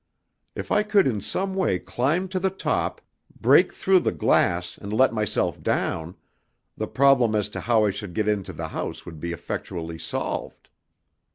[0.55, 3.01] If I could in some way climb to the top,
[3.39, 6.15] break through the glass and let myself down,
[6.75, 10.69] the problem as to how I should get into the house would be effectually solved.